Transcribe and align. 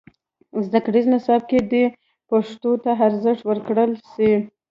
زدهکړیز 0.65 1.05
نصاب 1.13 1.41
کې 1.49 1.59
دې 1.71 1.85
پښتو 2.29 2.71
ته 2.83 2.91
ارزښت 3.05 3.41
ورکړل 3.49 3.91
سي. 4.13 4.31